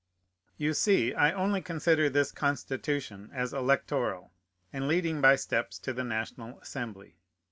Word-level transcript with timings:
You 0.57 0.73
see 0.73 1.13
I 1.13 1.31
only 1.31 1.61
consider 1.61 2.09
this 2.09 2.31
Constitution 2.31 3.29
as 3.31 3.53
electoral, 3.53 4.31
and 4.73 4.87
leading 4.87 5.21
by 5.21 5.35
steps 5.35 5.77
to 5.77 5.93
the 5.93 6.03
National 6.03 6.59
Assembly. 6.59 7.17